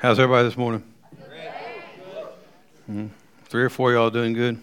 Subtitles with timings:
[0.00, 0.82] How's everybody this morning?
[2.90, 3.08] Mm-hmm.
[3.44, 4.58] Three or four y'all doing good?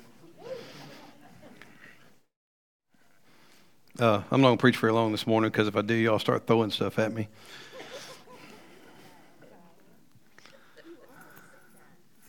[3.99, 6.17] Uh, I'm not going to preach very long this morning because if I do, y'all
[6.17, 7.27] start throwing stuff at me.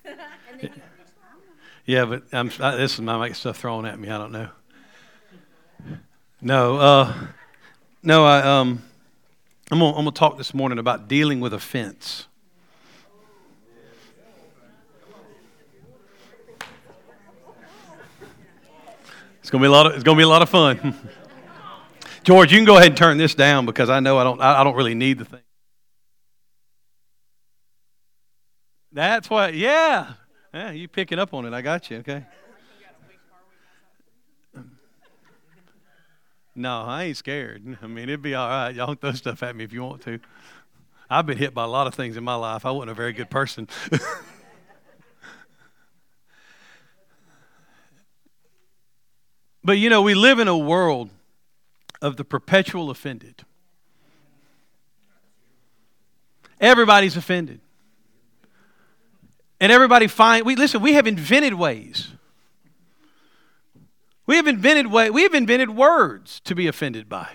[1.86, 4.10] Yeah, but I'm, I, this is my stuff thrown at me.
[4.10, 4.50] I don't know.
[6.42, 7.14] No, uh,
[8.02, 8.82] no, I, um,
[9.70, 12.27] I'm going to talk this morning about dealing with offense.
[19.48, 20.94] It's gonna be a lot of it's gonna be a lot of fun.
[22.22, 24.62] George, you can go ahead and turn this down because I know I don't I
[24.62, 25.40] don't really need the thing.
[28.92, 29.54] That's what.
[29.54, 30.12] yeah.
[30.52, 31.54] Yeah, you picking up on it.
[31.54, 32.26] I got you, okay?
[36.54, 37.78] No, I ain't scared.
[37.82, 38.74] I mean, it'd be all right.
[38.74, 40.20] Y'all throw stuff at me if you want to.
[41.08, 42.66] I've been hit by a lot of things in my life.
[42.66, 43.66] I wasn't a very good person.
[49.68, 51.10] But you know, we live in a world
[52.00, 53.44] of the perpetual offended.
[56.58, 57.60] Everybody's offended.
[59.60, 62.08] And everybody find we listen, we have invented ways.
[64.24, 67.28] We have invented way, we have invented words to be offended by.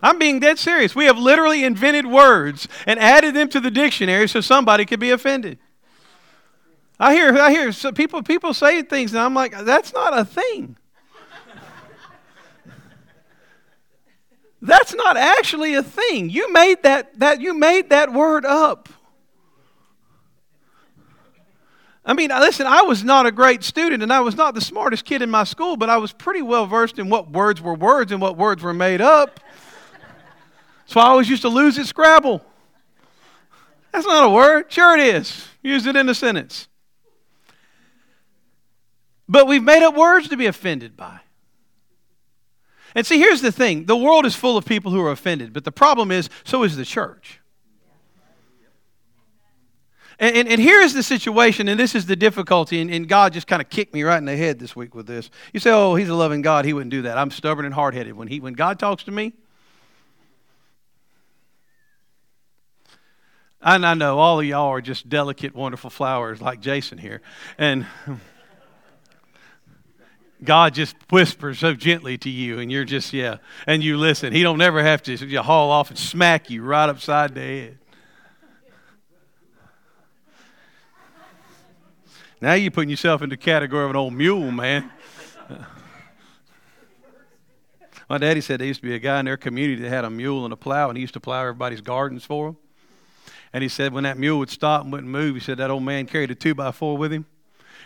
[0.00, 0.94] I'm being dead serious.
[0.94, 5.10] We have literally invented words and added them to the dictionary so somebody could be
[5.10, 5.58] offended.
[7.00, 10.76] I hear I hear people people say things and I'm like, that's not a thing.
[14.62, 16.30] That's not actually a thing.
[16.30, 18.88] You made that, that, you made that word up.
[22.04, 25.04] I mean, listen, I was not a great student and I was not the smartest
[25.04, 28.12] kid in my school, but I was pretty well versed in what words were words
[28.12, 29.40] and what words were made up.
[30.86, 32.44] So I always used to lose at Scrabble.
[33.92, 34.70] That's not a word.
[34.70, 35.48] Sure, it is.
[35.62, 36.68] Use it in a sentence.
[39.28, 41.20] But we've made up words to be offended by.
[42.96, 45.64] And see, here's the thing the world is full of people who are offended, but
[45.64, 47.40] the problem is, so is the church.
[50.18, 53.46] And, and, and here's the situation, and this is the difficulty, and, and God just
[53.46, 55.28] kind of kicked me right in the head this week with this.
[55.52, 56.64] You say, oh, he's a loving God.
[56.64, 57.18] He wouldn't do that.
[57.18, 58.14] I'm stubborn and hard headed.
[58.14, 59.34] When, he, when God talks to me,
[63.60, 67.20] and I know all of y'all are just delicate, wonderful flowers like Jason here.
[67.58, 67.86] And.
[70.44, 74.32] God just whispers so gently to you, and you're just, yeah, and you listen.
[74.32, 77.78] He don't never have to you haul off and smack you right upside the head.
[82.38, 84.90] Now you're putting yourself in the category of an old mule, man.
[88.10, 90.10] My daddy said there used to be a guy in their community that had a
[90.10, 92.58] mule and a plow, and he used to plow everybody's gardens for them.
[93.54, 95.82] And he said when that mule would stop and wouldn't move, he said that old
[95.82, 97.24] man carried a two by four with him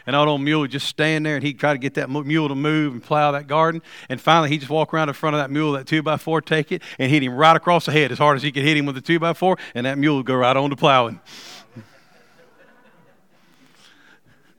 [0.07, 2.49] and that old mule would just stand there and he'd try to get that mule
[2.49, 3.83] to move and plow that garden.
[4.09, 6.41] And finally, he'd just walk around in front of that mule, that two by four,
[6.41, 8.77] take it, and hit him right across the head as hard as he could hit
[8.77, 11.21] him with the two by four, and that mule would go right on to plowing.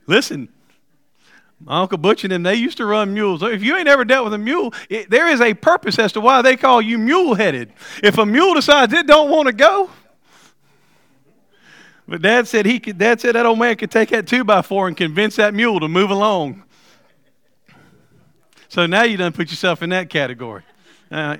[0.07, 0.49] Listen,
[1.65, 3.43] my Uncle Butch and them, they used to run mules.
[3.43, 6.21] If you ain't ever dealt with a mule, it, there is a purpose as to
[6.21, 7.71] why they call you mule headed.
[8.01, 9.89] If a mule decides it don't want to go,
[12.11, 14.61] but dad said he could, dad said that old man could take that two by
[14.61, 16.61] four and convince that mule to move along.
[18.67, 20.63] So now you done put yourself in that category.
[21.09, 21.37] Uh,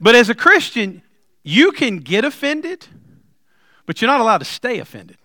[0.00, 1.02] but as a Christian,
[1.42, 2.86] you can get offended,
[3.84, 5.18] but you're not allowed to stay offended.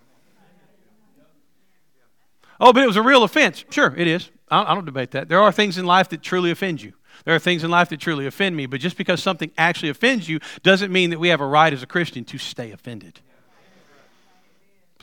[2.59, 3.63] Oh, but it was a real offense.
[3.69, 4.29] Sure, it is.
[4.49, 5.29] I don't debate that.
[5.29, 6.91] There are things in life that truly offend you.
[7.25, 10.27] There are things in life that truly offend me, but just because something actually offends
[10.27, 13.19] you doesn't mean that we have a right as a Christian to stay offended.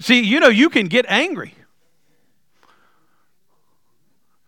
[0.01, 1.55] See, you know, you can get angry.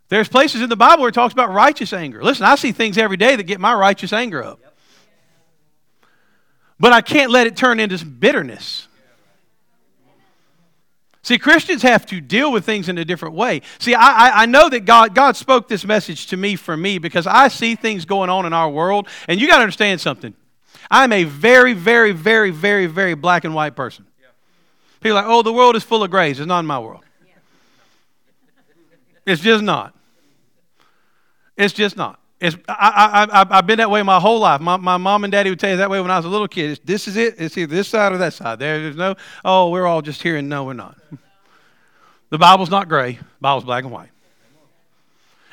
[0.08, 2.22] There's places in the Bible where it talks about righteous anger.
[2.22, 4.60] Listen, I see things every day that get my righteous anger up.
[6.80, 8.88] But I can't let it turn into bitterness.
[11.22, 13.60] See, Christians have to deal with things in a different way.
[13.78, 17.26] See, I, I, know that God, God spoke this message to me for me because
[17.26, 20.34] I see things going on in our world, and you got to understand something.
[20.90, 24.06] I'm a very, very, very, very, very black and white person.
[25.00, 26.40] People are like, oh, the world is full of grays.
[26.40, 27.02] It's not in my world.
[29.26, 29.94] It's just not.
[31.56, 32.19] It's just not.
[32.40, 34.62] It's, I, I, I've been that way my whole life.
[34.62, 36.48] My, my mom and daddy would tell you that way when I was a little
[36.48, 36.70] kid.
[36.70, 37.34] It's, this is it.
[37.38, 38.58] It's either this side or that side.
[38.58, 39.14] There, there's no,
[39.44, 40.96] oh, we're all just here and no, we're not.
[42.30, 43.12] The Bible's not gray.
[43.12, 44.08] The Bible's black and white.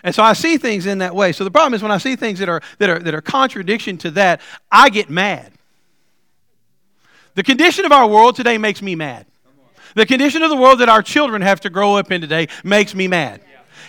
[0.03, 1.33] And so I see things in that way.
[1.33, 3.97] So the problem is when I see things that are, that are, that are contradiction
[3.99, 4.39] to that,
[4.71, 5.51] I get mad.
[7.35, 9.25] The condition of our world today makes me mad.
[9.95, 12.95] The condition of the world that our children have to grow up in today makes
[12.95, 13.41] me mad.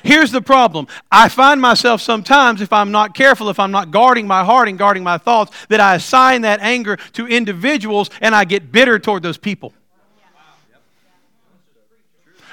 [0.03, 0.87] Here's the problem.
[1.11, 4.79] I find myself sometimes, if I'm not careful, if I'm not guarding my heart and
[4.79, 9.23] guarding my thoughts, that I assign that anger to individuals and I get bitter toward
[9.23, 9.73] those people.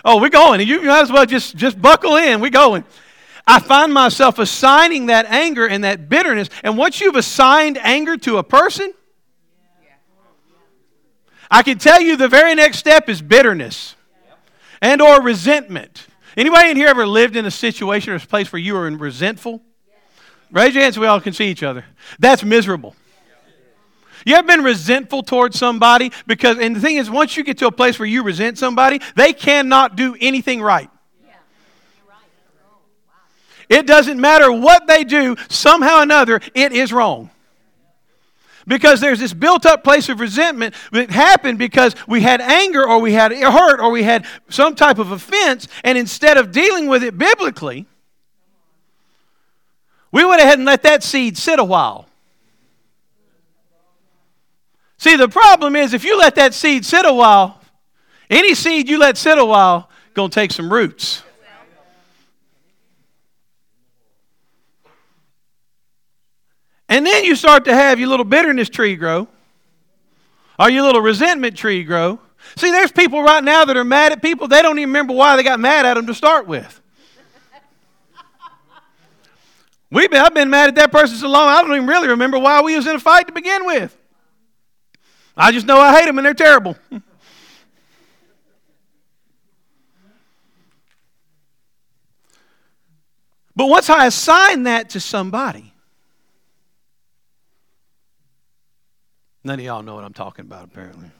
[0.04, 0.66] Oh, we're going.
[0.68, 2.40] You might as well just, just buckle in.
[2.40, 2.84] We're going.
[3.48, 6.50] I find myself assigning that anger and that bitterness.
[6.64, 8.94] And once you've assigned anger to a person,
[11.50, 13.96] I can tell you the very next step is bitterness
[14.82, 16.08] and or resentment.
[16.38, 19.62] Anybody in here ever lived in a situation or a place where you were resentful?
[20.52, 21.86] Raise your hands so we all can see each other.
[22.20, 22.96] That's miserable.
[24.26, 26.12] You ever been resentful towards somebody?
[26.26, 29.00] Because, and the thing is, once you get to a place where you resent somebody,
[29.16, 30.90] they cannot do anything right.
[33.70, 37.32] It doesn't matter what they do, somehow or another, it is wrong.
[38.68, 43.00] Because there's this built up place of resentment that happened because we had anger or
[43.00, 47.04] we had hurt or we had some type of offense, and instead of dealing with
[47.04, 47.86] it biblically,
[50.12, 52.08] we went ahead and let that seed sit a while.
[54.98, 57.60] See, the problem is if you let that seed sit a while,
[58.30, 61.22] any seed you let sit a while, going to take some roots.
[66.88, 69.28] And then you start to have your little bitterness tree grow,
[70.60, 72.20] or your little resentment tree grow.
[72.58, 74.48] See, there's people right now that are mad at people.
[74.48, 76.82] They don't even remember why they got mad at them to start with.
[79.92, 82.40] We've been, I've been mad at that person so long, I don't even really remember
[82.40, 83.96] why we was in a fight to begin with.
[85.38, 86.76] I just know I hate them and they're terrible.
[93.56, 95.75] but once I assign that to somebody,
[99.46, 101.12] None of y'all know what I'm talking about, apparently.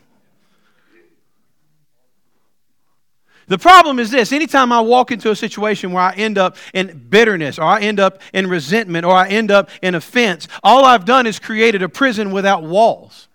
[3.48, 7.06] The problem is this anytime I walk into a situation where I end up in
[7.08, 11.06] bitterness, or I end up in resentment, or I end up in offense, all I've
[11.06, 13.28] done is created a prison without walls.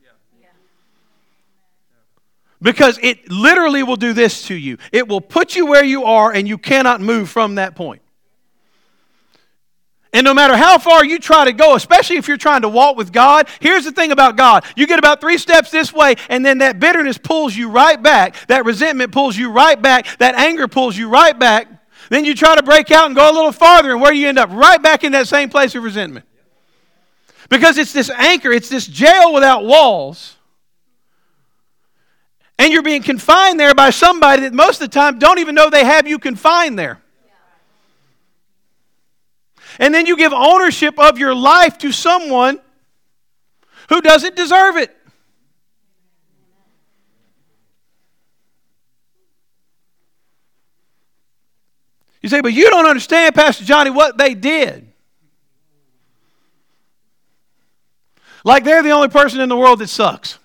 [2.61, 6.33] Because it literally will do this to you it will put you where you are,
[6.33, 8.03] and you cannot move from that point.
[10.13, 12.97] And no matter how far you try to go, especially if you're trying to walk
[12.97, 14.65] with God, here's the thing about God.
[14.75, 18.35] You get about three steps this way, and then that bitterness pulls you right back.
[18.49, 20.07] That resentment pulls you right back.
[20.19, 21.69] That anger pulls you right back.
[22.09, 24.29] Then you try to break out and go a little farther, and where do you
[24.29, 24.51] end up?
[24.51, 26.27] Right back in that same place of resentment.
[27.49, 30.37] Because it's this anchor, it's this jail without walls.
[32.59, 35.71] And you're being confined there by somebody that most of the time don't even know
[35.71, 37.01] they have you confined there.
[39.79, 42.61] And then you give ownership of your life to someone
[43.89, 44.97] who doesn't deserve it.
[52.23, 54.87] You say, but you don't understand, Pastor Johnny, what they did.
[58.45, 60.39] Like they're the only person in the world that sucks.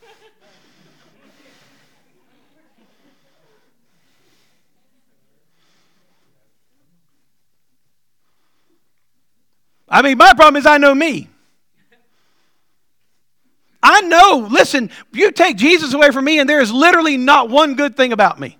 [9.88, 11.30] I mean, my problem is I know me.
[13.82, 17.76] I know, listen, you take Jesus away from me, and there is literally not one
[17.76, 18.58] good thing about me.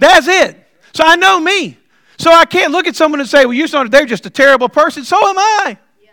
[0.00, 0.58] That's it.
[0.92, 1.78] So I know me.
[2.18, 4.68] So I can't look at someone and say, well, you saw they're just a terrible
[4.68, 5.04] person.
[5.04, 5.78] So am I.
[6.02, 6.10] Yeah.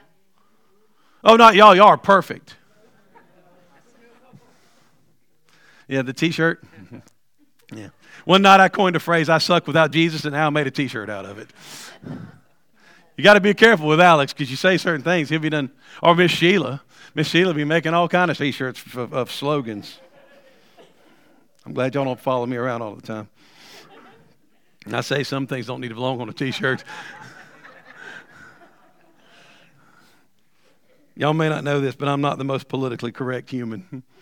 [1.23, 1.75] Oh, not y'all.
[1.75, 2.55] Y'all are perfect.
[5.87, 6.63] Yeah, the t shirt.
[7.75, 7.89] yeah.
[8.25, 10.71] One night I coined a phrase, I suck without Jesus, and now I made a
[10.71, 11.49] t shirt out of it.
[13.19, 15.71] You got to be careful with Alex because you say certain things, he'll be done.
[16.01, 16.81] Or Miss Sheila.
[17.13, 19.99] Miss Sheila be making all kind of t-shirts of, of slogans.
[21.65, 23.27] I'm glad y'all don't follow me around all the time.
[24.85, 26.85] And I say some things don't need to belong on a t-shirt.
[31.17, 34.01] y'all may not know this, but I'm not the most politically correct human.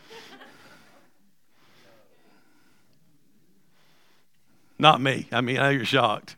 [4.80, 5.27] not me.
[5.32, 6.36] I mean, I know you're shocked.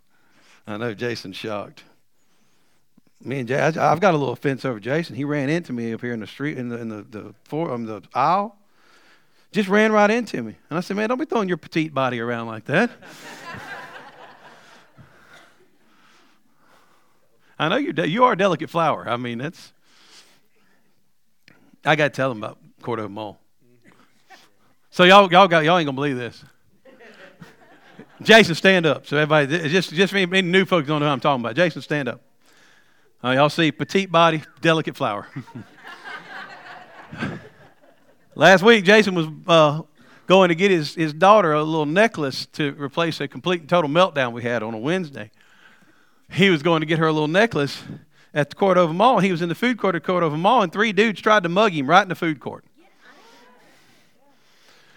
[0.67, 1.85] I know Jason's shocked
[3.21, 5.15] me and Jay, I, have got a little offense over Jason.
[5.15, 7.71] He ran into me up here in the street, in the in the the, for,
[7.71, 8.55] um, the aisle.
[9.51, 12.19] Just ran right into me, and I said, "Man, don't be throwing your petite body
[12.19, 12.91] around like that."
[17.57, 19.09] I know you're de- you are a delicate flower.
[19.09, 19.73] I mean, that's.
[21.83, 23.39] I got to tell them about Cordova Mall.
[24.91, 26.43] So y'all y'all got y'all ain't gonna believe this.
[28.21, 29.07] Jason, stand up.
[29.07, 31.55] So everybody, just just me, me new folks don't know who I'm talking about.
[31.55, 32.21] Jason, stand up.
[33.21, 35.27] Uh, y'all see petite body, delicate flower.
[38.33, 39.81] Last week, Jason was uh,
[40.25, 43.89] going to get his, his daughter a little necklace to replace a complete and total
[43.89, 45.31] meltdown we had on a Wednesday.
[46.31, 47.83] He was going to get her a little necklace
[48.33, 49.19] at the Cordova Mall.
[49.19, 51.73] He was in the food court at Cordova Mall, and three dudes tried to mug
[51.73, 52.63] him right in the food court.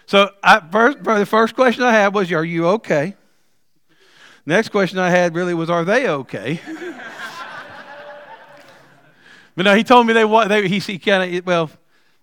[0.07, 3.17] So I, first, the first question I had was, "Are you okay?"
[4.47, 6.61] Next question I had really was, "Are they okay?"
[9.55, 11.71] But no, he told me they they he, he kind of well,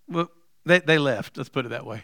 [0.08, 0.32] well
[0.66, 1.38] they they left.
[1.38, 2.04] Let's put it that way.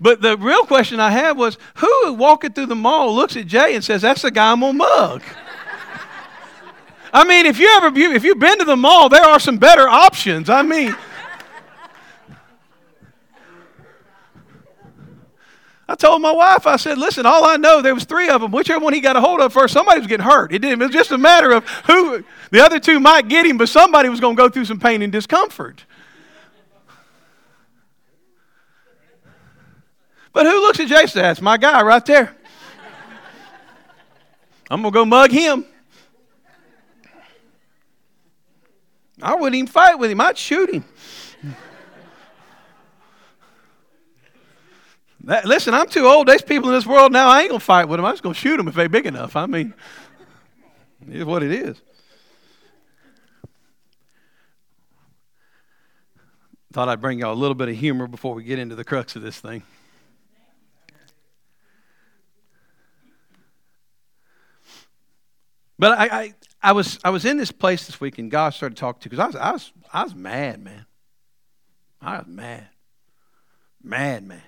[0.00, 3.74] But the real question I had was, who walking through the mall looks at Jay
[3.74, 5.22] and says, "That's the guy I'm gonna mug"?
[7.12, 9.88] I mean, if you ever if you've been to the mall, there are some better
[9.88, 10.50] options.
[10.50, 10.94] I mean.
[15.88, 18.52] I told my wife, I said, listen, all I know, there was three of them.
[18.52, 20.52] Whichever one he got a hold of first, somebody was getting hurt.
[20.52, 23.58] It, didn't, it was just a matter of who, the other two might get him,
[23.58, 25.84] but somebody was going to go through some pain and discomfort.
[30.32, 31.22] But who looks at Jason?
[31.22, 32.34] That's my guy right there.
[34.70, 35.66] I'm going to go mug him.
[39.20, 40.84] I wouldn't even fight with him, I'd shoot him.
[45.24, 46.26] That, listen, I'm too old.
[46.26, 47.28] There's people in this world now.
[47.28, 48.04] I ain't gonna fight with them.
[48.04, 49.36] I'm just gonna shoot them if they're big enough.
[49.36, 49.72] I mean,
[51.08, 51.80] it is what it is.
[56.72, 59.14] Thought I'd bring y'all a little bit of humor before we get into the crux
[59.14, 59.62] of this thing.
[65.78, 68.76] But I, I, I was I was in this place this week, and God started
[68.76, 70.86] talking to me because I was I was I was mad, man.
[72.00, 72.68] I was mad,
[73.82, 74.42] mad, man.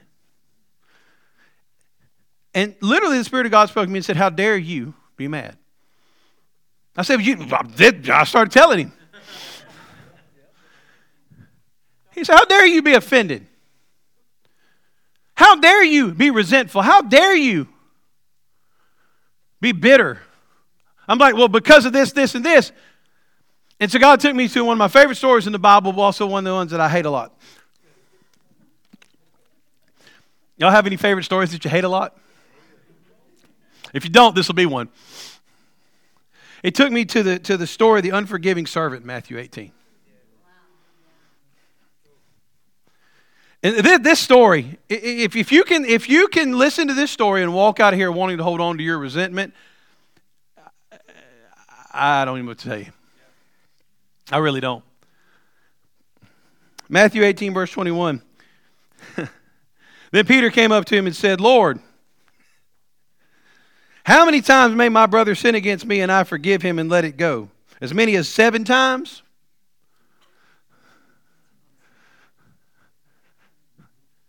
[2.54, 5.26] And literally, the Spirit of God spoke to me and said, How dare you be
[5.26, 5.56] mad?
[6.96, 8.92] I said, you, I started telling him.
[12.12, 13.46] He said, How dare you be offended?
[15.34, 16.82] How dare you be resentful?
[16.82, 17.66] How dare you
[19.60, 20.20] be bitter?
[21.08, 22.70] I'm like, Well, because of this, this, and this.
[23.80, 26.00] And so God took me to one of my favorite stories in the Bible, but
[26.00, 27.36] also one of the ones that I hate a lot.
[30.56, 32.16] Y'all have any favorite stories that you hate a lot?
[33.94, 34.88] If you don't, this will be one.
[36.62, 39.70] It took me to the, to the story of the unforgiving servant, Matthew 18.
[43.62, 47.54] And this story, if, if, you can, if you can listen to this story and
[47.54, 49.54] walk out of here wanting to hold on to your resentment,
[51.94, 52.92] I don't even know what to tell you.
[54.30, 54.84] I really don't.
[56.90, 58.20] Matthew 18, verse 21.
[60.10, 61.78] then Peter came up to him and said, Lord,
[64.04, 67.04] how many times may my brother sin against me and I forgive him and let
[67.04, 67.48] it go?
[67.80, 69.22] As many as seven times?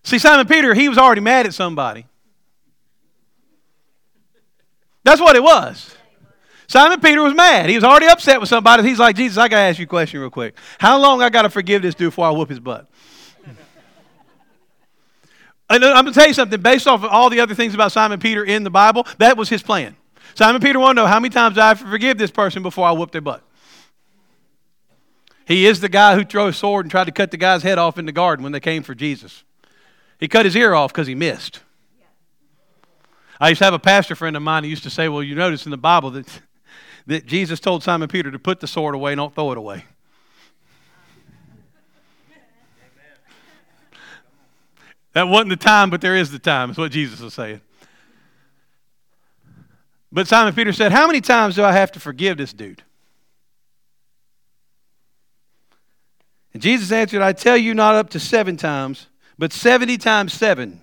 [0.03, 2.05] See, Simon Peter, he was already mad at somebody.
[5.03, 5.95] That's what it was.
[6.67, 7.69] Simon Peter was mad.
[7.69, 8.83] He was already upset with somebody.
[8.83, 10.55] He's like, Jesus, I got to ask you a question real quick.
[10.79, 12.87] How long I got to forgive this dude before I whoop his butt?
[15.69, 17.91] And I'm going to tell you something, based off of all the other things about
[17.91, 19.95] Simon Peter in the Bible, that was his plan.
[20.35, 23.11] Simon Peter wanted to know how many times I forgive this person before I whoop
[23.11, 23.41] their butt.
[25.47, 27.77] He is the guy who threw a sword and tried to cut the guy's head
[27.77, 29.43] off in the garden when they came for Jesus.
[30.19, 31.61] He cut his ear off because he missed.
[33.39, 35.35] I used to have a pastor friend of mine who used to say, Well, you
[35.35, 36.41] notice in the Bible that,
[37.05, 39.85] that Jesus told Simon Peter to put the sword away, don't throw it away.
[45.15, 47.61] That wasn't the time, but there is the time, is what Jesus was saying.
[50.11, 52.83] But Simon Peter said, How many times do I have to forgive this dude?
[56.53, 59.07] And Jesus answered, I tell you, not up to seven times,
[59.37, 60.81] but 70 times seven.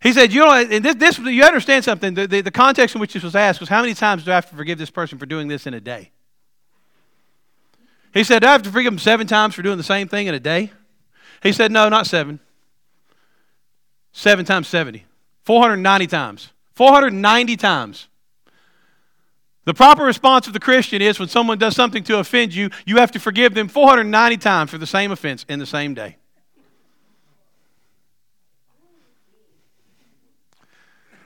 [0.00, 2.14] He said, You know, and this, this you understand something.
[2.14, 4.36] The, the, the context in which this was asked was, How many times do I
[4.36, 6.12] have to forgive this person for doing this in a day?
[8.14, 10.28] He said, Do I have to forgive him seven times for doing the same thing
[10.28, 10.70] in a day?
[11.42, 12.40] He said, No, not seven.
[14.12, 15.04] Seven times 70.
[15.44, 16.52] 490 times.
[16.74, 18.08] 490 times.
[19.64, 22.96] The proper response of the Christian is when someone does something to offend you, you
[22.96, 26.16] have to forgive them 490 times for the same offense in the same day.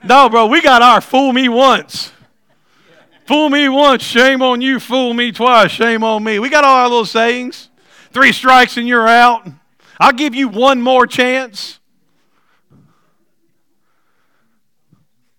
[0.03, 2.11] No, bro, we got our fool me once.
[3.25, 4.79] Fool me once, shame on you.
[4.79, 6.39] Fool me twice, shame on me.
[6.39, 7.69] We got all our little sayings.
[8.11, 9.47] Three strikes and you're out.
[9.99, 11.79] I'll give you one more chance.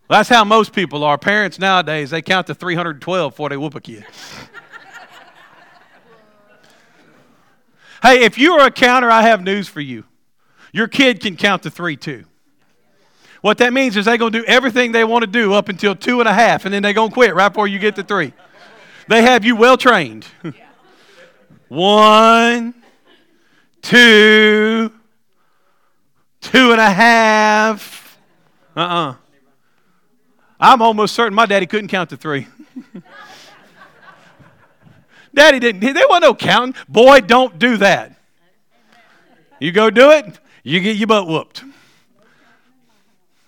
[0.09, 1.19] That's how most people are.
[1.19, 4.05] Parents nowadays, they count to 312 before they whoop a kid.
[8.01, 10.05] Hey, if you are a counter, I have news for you.
[10.73, 12.25] Your kid can count to three too.
[13.41, 15.95] What that means is they're going to do everything they want to do up until
[15.95, 18.03] two and a half, and then they're going to quit right before you get to
[18.03, 18.33] three.
[19.09, 20.27] They have you well trained.
[21.69, 22.75] One,
[23.89, 24.93] two,
[26.43, 28.19] two and a half.
[28.77, 29.11] Uh uh-uh.
[29.11, 29.15] uh.
[30.61, 32.47] i am almost certain my daddy couldn't count to three.
[35.35, 35.81] daddy didn't.
[35.81, 36.75] There wasn't no counting.
[36.87, 38.21] Boy, don't do that.
[39.59, 41.65] You go do it, you get your butt whooped.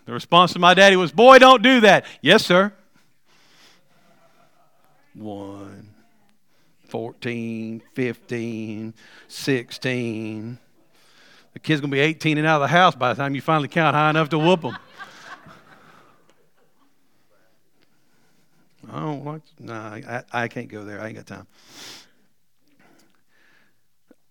[0.06, 2.06] The response to my daddy was, Boy, don't do that.
[2.22, 2.72] Yes, sir.
[5.14, 5.59] One,
[6.90, 8.94] 14, 15,
[9.28, 10.58] 16.
[11.52, 13.40] The kid's going to be 18 and out of the house by the time you
[13.40, 14.76] finally count high enough to whoop them.
[18.92, 21.00] I don't like, nah, I, I can't go there.
[21.00, 21.46] I ain't got time.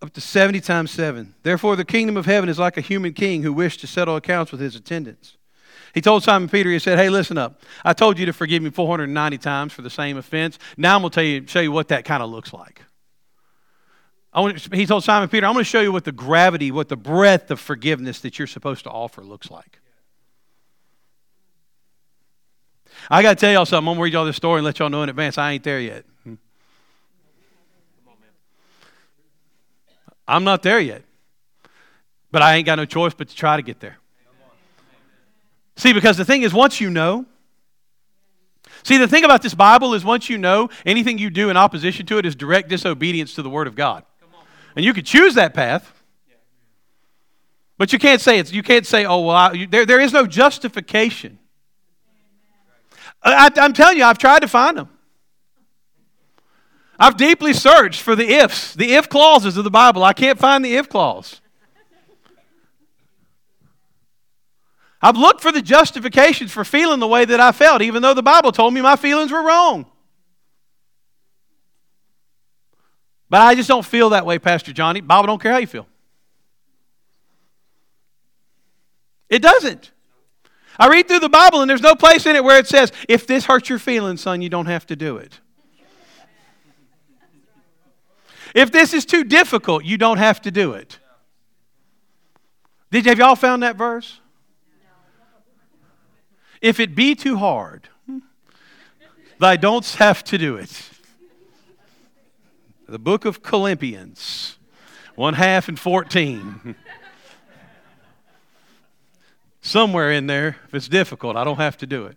[0.02, 1.34] Up to 70 times 7.
[1.42, 4.52] Therefore, the kingdom of heaven is like a human king who wished to settle accounts
[4.52, 5.36] with his attendants.
[5.94, 7.62] He told Simon Peter, he said, Hey, listen up.
[7.84, 10.58] I told you to forgive me 490 times for the same offense.
[10.76, 12.82] Now I'm going to tell you, show you what that kind of looks like.
[14.32, 16.88] I want, he told Simon Peter, I'm going to show you what the gravity, what
[16.88, 19.80] the breadth of forgiveness that you're supposed to offer looks like.
[23.08, 23.88] I got to tell y'all something.
[23.88, 25.38] I'm going to read y'all this story and let y'all know in advance.
[25.38, 26.04] I ain't there yet.
[26.24, 26.34] Hmm.
[30.28, 31.02] I'm not there yet.
[32.30, 33.99] But I ain't got no choice but to try to get there.
[35.80, 37.24] See, because the thing is, once you know,
[38.82, 42.04] see, the thing about this Bible is once you know, anything you do in opposition
[42.04, 44.04] to it is direct disobedience to the Word of God.
[44.76, 45.90] And you could choose that path.
[47.78, 50.26] But you can't say it's, you can't say, oh, well, I, there, there is no
[50.26, 51.38] justification.
[53.22, 54.90] I, I'm telling you, I've tried to find them.
[56.98, 60.04] I've deeply searched for the ifs, the if clauses of the Bible.
[60.04, 61.40] I can't find the if clause.
[65.02, 68.22] I've looked for the justifications for feeling the way that I felt, even though the
[68.22, 69.86] Bible told me my feelings were wrong.
[73.30, 75.00] But I just don't feel that way, Pastor Johnny.
[75.00, 75.86] Bible don't care how you feel.
[79.28, 79.92] It doesn't.
[80.78, 83.26] I read through the Bible and there's no place in it where it says, if
[83.26, 85.38] this hurts your feelings, son, you don't have to do it.
[88.54, 90.98] If this is too difficult, you don't have to do it.
[92.90, 94.20] Did have y'all found that verse?
[96.60, 97.88] If it be too hard,
[99.38, 100.90] thy don't have to do it.
[102.88, 104.58] The book of Philippians,
[105.14, 106.74] one half and 14.
[109.62, 112.16] Somewhere in there, if it's difficult, I don't have to do it.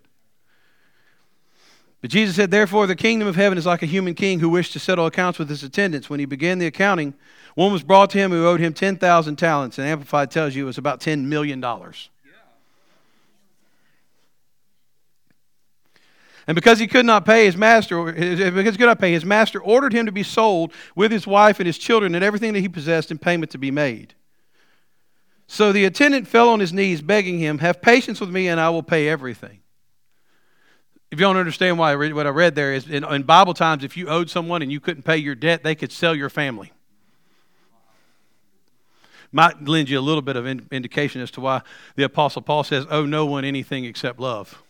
[2.03, 4.73] But Jesus said, Therefore, the kingdom of heaven is like a human king who wished
[4.73, 6.09] to settle accounts with his attendants.
[6.09, 7.13] When he began the accounting,
[7.55, 9.77] one was brought to him who owed him 10,000 talents.
[9.77, 11.63] And Amplified tells you it was about $10 million.
[16.47, 19.61] And because he could not pay his master, because he could not pay, his master
[19.61, 22.69] ordered him to be sold with his wife and his children and everything that he
[22.69, 24.13] possessed in payment to be made.
[25.47, 28.69] So the attendant fell on his knees, begging him, Have patience with me, and I
[28.69, 29.59] will pay everything.
[31.11, 33.53] If you don't understand why I read, what I read there is in, in Bible
[33.53, 36.29] times, if you owed someone and you couldn't pay your debt, they could sell your
[36.29, 36.73] family.
[39.31, 41.61] Might lend you a little bit of in, indication as to why
[41.95, 44.63] the Apostle Paul says, Owe no one anything except love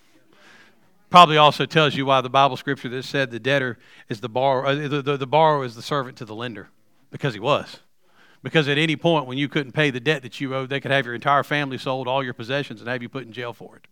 [1.14, 3.78] probably also tells you why the Bible scripture that said the debtor
[4.10, 6.70] is the borrower, uh, the, the, the borrower is the servant to the lender,
[7.12, 7.82] because he was.
[8.42, 10.90] Because at any point when you couldn't pay the debt that you owed, they could
[10.90, 13.76] have your entire family sold, all your possessions, and have you put in jail for
[13.76, 13.86] it.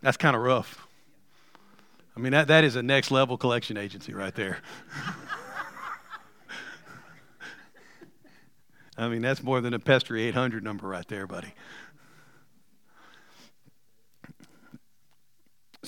[0.00, 0.88] That's kind of rough.
[2.16, 4.60] I mean, that, that is a next level collection agency right there.
[8.96, 11.52] I mean, that's more than a Pestry 800 number right there, buddy.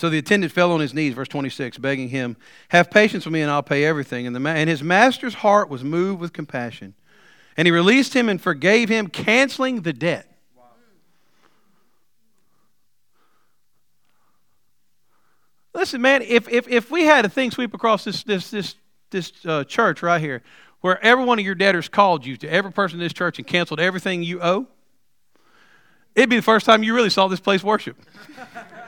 [0.00, 2.38] So the attendant fell on his knees, verse 26, begging him,
[2.70, 4.26] Have patience with me, and I'll pay everything.
[4.26, 6.94] And, the ma- and his master's heart was moved with compassion.
[7.54, 10.26] And he released him and forgave him, canceling the debt.
[15.74, 18.76] Listen, man, if, if, if we had a thing sweep across this, this, this,
[19.10, 20.42] this uh, church right here,
[20.80, 23.46] where every one of your debtors called you to every person in this church and
[23.46, 24.66] canceled everything you owe,
[26.14, 27.98] it'd be the first time you really saw this place worship.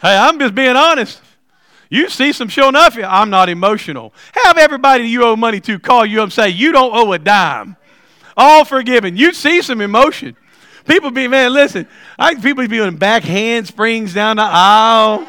[0.00, 1.20] Hey, I'm just being honest.
[1.90, 3.06] You see some showing up here.
[3.06, 4.12] I'm not emotional.
[4.44, 7.18] Have everybody you owe money to call you up and say, You don't owe a
[7.18, 7.76] dime.
[8.36, 9.16] All forgiven.
[9.16, 10.36] You see some emotion.
[10.84, 11.86] People be, man, listen,
[12.18, 15.26] I people be doing back handsprings down the aisle.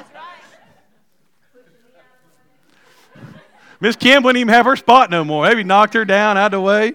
[3.81, 5.45] Miss Kim wouldn't even have her spot no more.
[5.45, 6.93] Maybe knocked her down out of the way.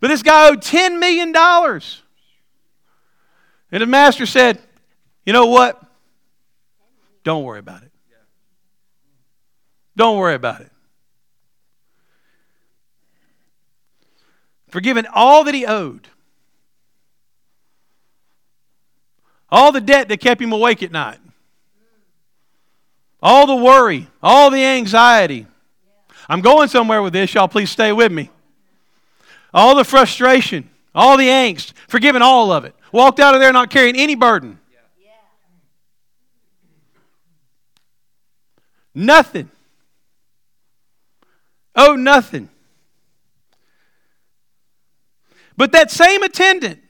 [0.00, 1.32] But this guy owed $10 million.
[3.72, 4.60] And the master said,
[5.24, 5.82] You know what?
[7.24, 7.90] Don't worry about it.
[9.96, 10.70] Don't worry about it.
[14.68, 16.08] Forgiven all that he owed,
[19.50, 21.18] all the debt that kept him awake at night,
[23.22, 25.46] all the worry, all the anxiety.
[26.26, 27.34] I'm going somewhere with this.
[27.34, 28.30] Y'all, please stay with me.
[29.52, 32.74] All the frustration, all the angst, forgiven all of it.
[32.92, 34.58] Walked out of there not carrying any burden.
[38.94, 39.50] Nothing.
[41.74, 42.50] Oh, nothing.
[45.56, 46.80] But that same attendant,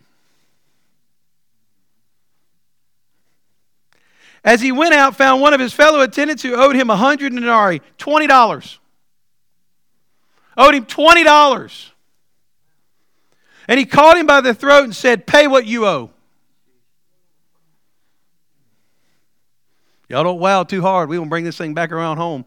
[4.45, 7.33] as he went out, found one of his fellow attendants who owed him a hundred
[7.33, 8.81] denarii, twenty dollars.
[10.57, 11.92] Owed him twenty dollars.
[13.69, 16.11] And he caught him by the throat and said, Pay what you owe.
[20.09, 21.09] Y'all don't wow too hard.
[21.09, 22.45] We will bring this thing back around home.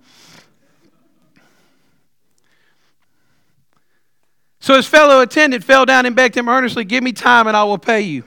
[4.60, 7.64] So his fellow attendant fell down and begged him earnestly, Give me time and I
[7.64, 8.24] will pay you.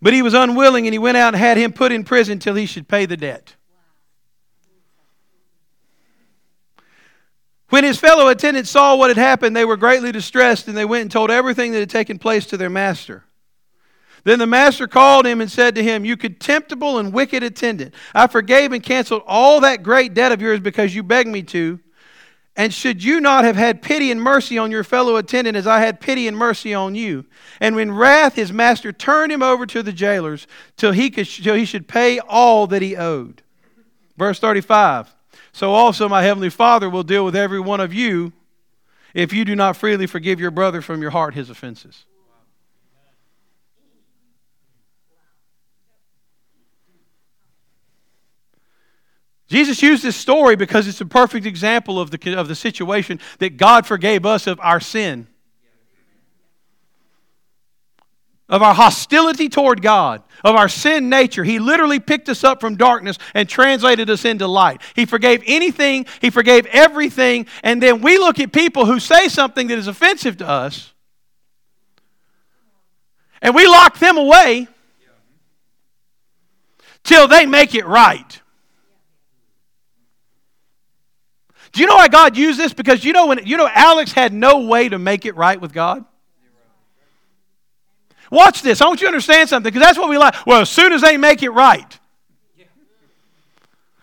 [0.00, 2.54] But he was unwilling and he went out and had him put in prison till
[2.54, 3.56] he should pay the debt.
[7.68, 11.02] When his fellow attendants saw what had happened, they were greatly distressed and they went
[11.02, 13.24] and told everything that had taken place to their master.
[14.24, 18.26] Then the master called him and said to him, You contemptible and wicked attendant, I
[18.26, 21.80] forgave and canceled all that great debt of yours because you begged me to.
[22.56, 25.80] And should you not have had pity and mercy on your fellow attendant as I
[25.80, 27.26] had pity and mercy on you?
[27.60, 31.54] And when wrath, his master turned him over to the jailers till he, could, till
[31.54, 33.42] he should pay all that he owed.
[34.16, 35.15] Verse 35
[35.56, 38.34] So also my heavenly Father will deal with every one of you
[39.14, 42.04] if you do not freely forgive your brother from your heart his offenses.
[49.48, 53.56] Jesus used this story because it's a perfect example of the, of the situation that
[53.56, 55.26] God forgave us of our sin,
[58.48, 61.42] of our hostility toward God, of our sin nature.
[61.42, 64.80] He literally picked us up from darkness and translated us into light.
[64.94, 69.66] He forgave anything, He forgave everything, and then we look at people who say something
[69.68, 70.92] that is offensive to us,
[73.42, 74.68] and we lock them away
[77.02, 78.40] till they make it right.
[81.72, 82.72] Do you know why God used this?
[82.72, 85.72] Because you know when you know Alex had no way to make it right with
[85.72, 86.04] God.
[88.30, 88.80] Watch this.
[88.80, 90.34] I want you to understand something because that's what we like.
[90.46, 91.98] Well, as soon as they make it right,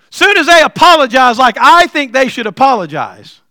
[0.10, 3.42] soon as they apologize like I think they should apologize.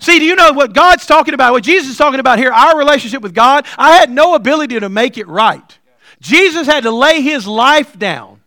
[0.00, 1.52] See, do you know what God's talking about?
[1.52, 4.88] What Jesus is talking about here, our relationship with God, I had no ability to
[4.88, 5.78] make it right.
[6.20, 8.40] Jesus had to lay his life down.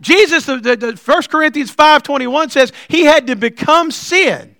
[0.00, 4.55] Jesus, the, the, the 1 Corinthians 5.21 says he had to become sin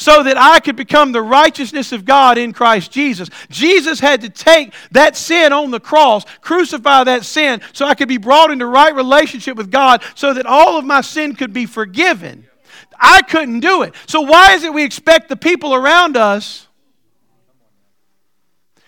[0.00, 3.28] so that I could become the righteousness of God in Christ Jesus.
[3.50, 8.08] Jesus had to take that sin on the cross, crucify that sin, so I could
[8.08, 11.66] be brought into right relationship with God, so that all of my sin could be
[11.66, 12.46] forgiven.
[12.98, 13.94] I couldn't do it.
[14.06, 16.66] So, why is it we expect the people around us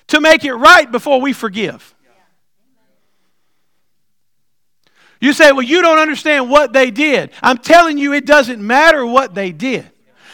[0.06, 1.94] to make it right before we forgive?
[5.20, 7.32] You say, well, you don't understand what they did.
[7.42, 9.91] I'm telling you, it doesn't matter what they did.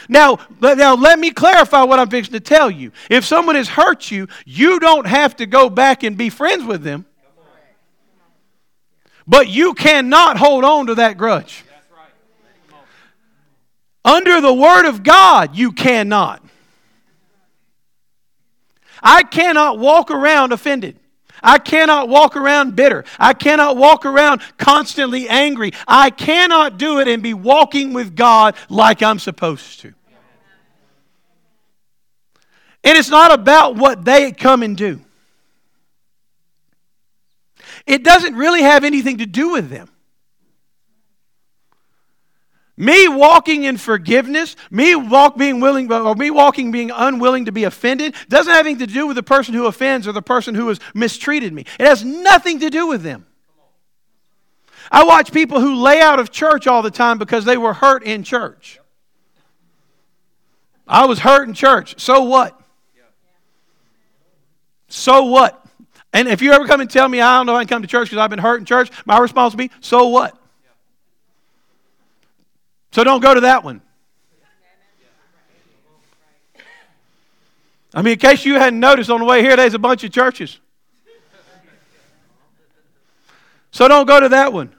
[0.08, 2.92] Now, now let me clarify what I'm fixing to tell you.
[3.10, 6.82] If someone has hurt you, you don't have to go back and be friends with
[6.82, 7.04] them.
[9.26, 11.64] But you cannot hold on to that grudge.
[14.02, 16.42] Under the Word of God, you cannot.
[19.02, 20.98] I cannot walk around offended.
[21.42, 23.04] I cannot walk around bitter.
[23.18, 25.72] I cannot walk around constantly angry.
[25.86, 29.94] I cannot do it and be walking with God like I'm supposed to.
[32.88, 35.02] And it's not about what they come and do,
[37.86, 39.90] it doesn't really have anything to do with them.
[42.78, 47.64] Me walking in forgiveness, me walk being willing, or me walking being unwilling to be
[47.64, 50.68] offended, doesn't have anything to do with the person who offends or the person who
[50.68, 51.66] has mistreated me.
[51.78, 53.26] It has nothing to do with them.
[54.90, 58.02] I watch people who lay out of church all the time because they were hurt
[58.02, 58.80] in church.
[60.86, 62.00] I was hurt in church.
[62.00, 62.58] So what?
[64.88, 65.64] So what?
[66.12, 67.88] And if you ever come and tell me I don't know I can come to
[67.88, 70.36] church because I've been hurt in church, my response will be, so what?
[72.92, 73.82] So don't go to that one.
[77.94, 80.12] I mean, in case you hadn't noticed on the way here, there's a bunch of
[80.12, 80.58] churches.
[83.70, 84.74] So don't go to that one.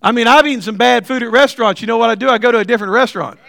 [0.00, 1.80] I mean, I've eaten some bad food at restaurants.
[1.80, 2.28] You know what I do?
[2.28, 3.40] I go to a different restaurant.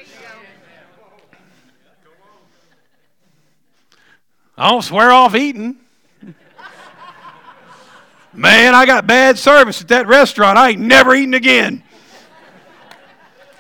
[4.60, 5.78] I don't swear off eating.
[8.34, 10.58] Man, I got bad service at that restaurant.
[10.58, 11.82] I ain't never eating again.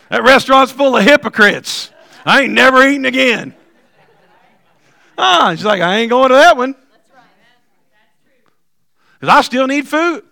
[0.09, 1.89] That restaurant's full of hypocrites.
[2.25, 3.55] I ain't never eating again.
[5.17, 6.75] Ah, she's like, I ain't going to that one.
[9.19, 10.23] Because I still need food.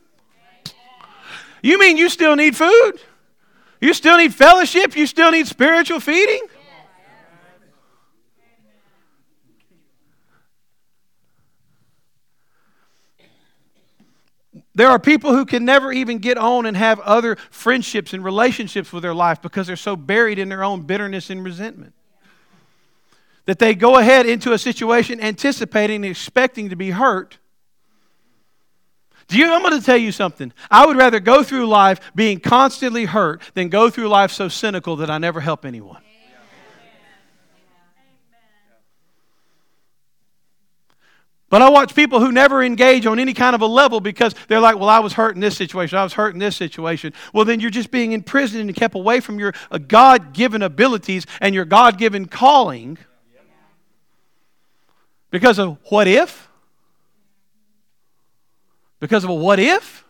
[1.62, 2.94] You mean you still need food?
[3.80, 4.98] You still need fellowship?
[4.98, 6.46] You still need spiritual feeding?
[14.78, 18.94] There are people who can never even get on and have other friendships and relationships
[18.94, 21.96] with their life because they're so buried in their own bitterness and resentment.
[23.46, 27.40] That they go ahead into a situation anticipating and expecting to be hurt.
[29.28, 30.54] Do you, I'm going to tell you something.
[30.70, 34.96] I would rather go through life being constantly hurt than go through life so cynical
[34.98, 36.04] that I never help anyone.
[41.50, 44.60] But I watch people who never engage on any kind of a level because they're
[44.60, 45.98] like, well, I was hurt in this situation.
[45.98, 47.14] I was hurt in this situation.
[47.34, 51.26] Well, then you're just being imprisoned and kept away from your uh, God given abilities
[51.40, 52.98] and your God given calling
[55.30, 56.50] because of what if?
[59.00, 60.04] Because of a what if?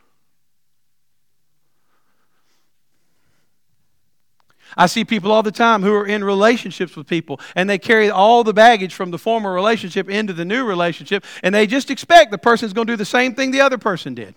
[4.77, 8.09] I see people all the time who are in relationships with people and they carry
[8.09, 12.31] all the baggage from the former relationship into the new relationship and they just expect
[12.31, 14.35] the person's going to do the same thing the other person did.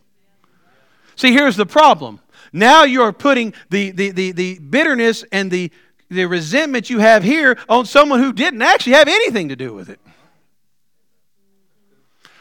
[1.16, 2.20] See, here's the problem.
[2.52, 5.70] Now you're putting the, the, the, the bitterness and the,
[6.08, 9.90] the resentment you have here on someone who didn't actually have anything to do with
[9.90, 10.00] it.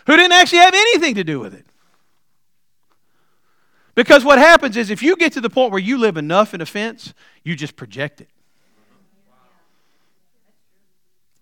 [0.08, 1.66] Who didn't actually have anything to do with it.
[4.00, 6.62] Because what happens is if you get to the point where you live enough in
[6.62, 8.30] offense, you just project it.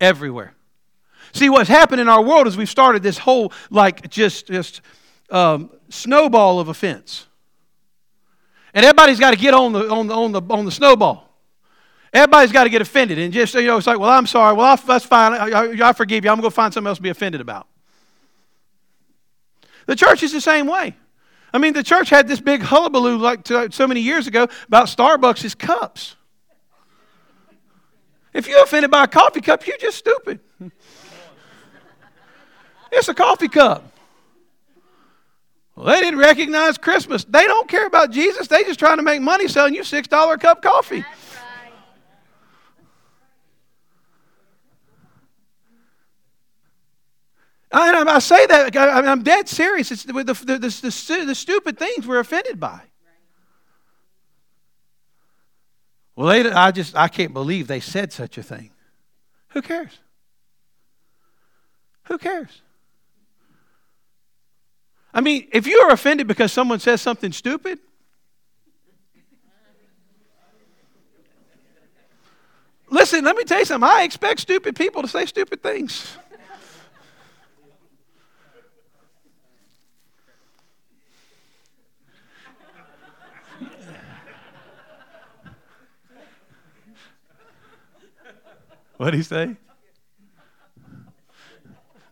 [0.01, 0.55] Everywhere.
[1.33, 4.81] See, what's happened in our world is we've started this whole, like, just, just
[5.29, 7.27] um, snowball of offense.
[8.73, 11.29] And everybody's got to get on the, on, the, on, the, on the snowball.
[12.11, 13.19] Everybody's got to get offended.
[13.19, 14.55] And just, you know, it's like, well, I'm sorry.
[14.55, 15.33] Well, that's fine.
[15.33, 16.31] I, I, I forgive you.
[16.31, 17.67] I'm going to find something else to be offended about.
[19.85, 20.95] The church is the same way.
[21.57, 25.57] I mean, the church had this big hullabaloo like so many years ago about Starbucks'
[25.57, 26.15] cups.
[28.31, 30.39] If you're offended by a coffee cup, you're just stupid.
[32.91, 33.91] It's a coffee cup.
[35.75, 37.23] Well, they didn't recognize Christmas.
[37.23, 38.47] They don't care about Jesus.
[38.47, 41.03] They just trying to make money selling you $6 cup coffee.
[47.97, 49.91] I, I say that, I, am dead serious.
[49.91, 52.81] It's the, the, the, the, the stupid things we're offended by.
[56.15, 58.71] Well, they, I just, I can't believe they said such a thing.
[59.49, 59.99] Who cares?
[62.05, 62.61] Who cares?
[65.13, 67.79] I mean, if you are offended because someone says something stupid,
[72.89, 73.89] listen, let me tell you something.
[73.89, 76.17] I expect stupid people to say stupid things.
[88.97, 89.55] What did he say?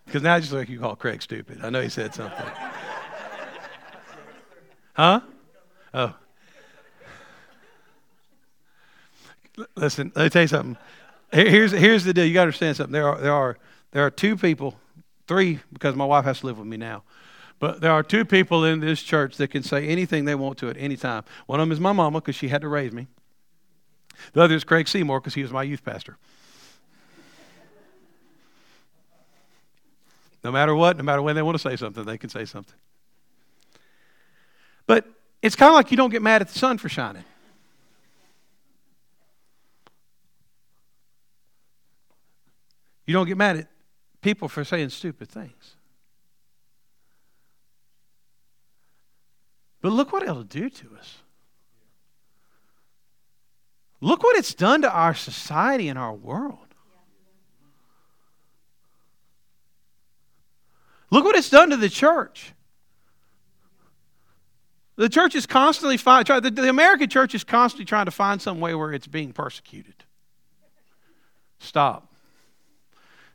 [0.05, 1.59] Because now I just like you call Craig stupid.
[1.63, 2.45] I know he said something.
[4.93, 5.21] Huh?
[5.93, 6.13] Oh.
[9.75, 10.77] Listen, let me tell you something.
[11.31, 12.25] Here's, here's the deal.
[12.25, 12.93] You got to understand something.
[12.93, 13.57] There are, there, are,
[13.91, 14.79] there are two people,
[15.27, 17.03] three, because my wife has to live with me now.
[17.59, 20.69] But there are two people in this church that can say anything they want to
[20.69, 21.23] at any time.
[21.45, 23.07] One of them is my mama because she had to raise me.
[24.33, 26.17] The other is Craig Seymour because he was my youth pastor.
[30.45, 32.75] No matter what, no matter when they want to say something, they can say something.
[34.85, 35.07] But
[35.41, 37.23] it's kind of like you don't get mad at the sun for shining.
[43.07, 43.67] You don't get mad at
[44.21, 45.77] people for saying stupid things.
[49.81, 51.17] But look what it'll do to us.
[53.99, 56.64] Look what it's done to our society and our world.
[61.11, 62.53] Look what it's done to the church.
[64.95, 68.59] The church is constantly find, the, the American church is constantly trying to find some
[68.59, 69.93] way where it's being persecuted.
[71.59, 72.13] Stop.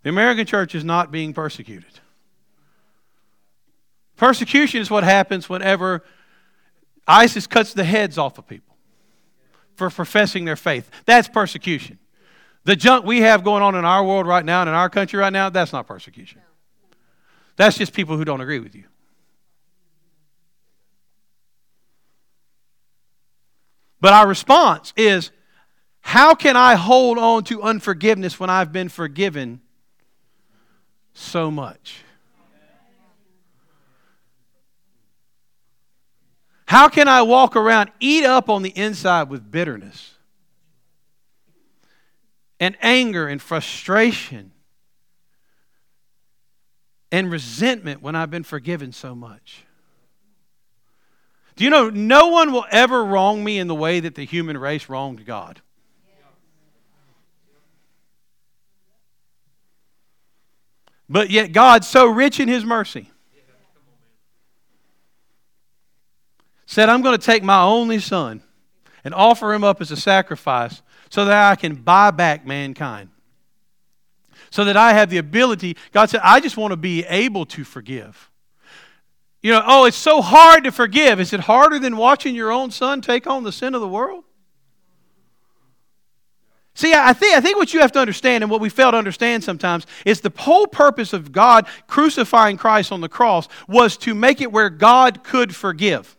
[0.02, 2.00] The American church is not being persecuted.
[4.16, 6.02] Persecution is what happens whenever
[7.06, 8.76] ISIS cuts the heads off of people
[9.74, 10.90] for professing their faith.
[11.06, 11.98] That's persecution.
[12.64, 15.18] The junk we have going on in our world right now and in our country
[15.18, 16.40] right now, that's not persecution.
[17.60, 18.84] That's just people who don't agree with you.
[24.00, 25.30] But our response is
[26.00, 29.60] how can I hold on to unforgiveness when I've been forgiven
[31.12, 32.02] so much?
[36.64, 40.14] How can I walk around, eat up on the inside with bitterness
[42.58, 44.52] and anger and frustration
[47.12, 49.64] and resentment when I've been forgiven so much?
[51.56, 54.56] Do you know no one will ever wrong me in the way that the human
[54.56, 55.60] race wronged God?
[61.08, 63.10] But yet, God, so rich in His mercy,
[66.66, 68.42] said, I'm going to take my only son
[69.02, 73.10] and offer him up as a sacrifice so that I can buy back mankind.
[74.50, 77.64] So that I have the ability, God said, I just want to be able to
[77.64, 78.30] forgive.
[79.42, 81.20] You know, oh, it's so hard to forgive.
[81.20, 84.24] Is it harder than watching your own son take on the sin of the world?
[86.74, 88.96] See, I think, I think what you have to understand and what we fail to
[88.96, 94.14] understand sometimes is the whole purpose of God crucifying Christ on the cross was to
[94.14, 96.16] make it where God could forgive.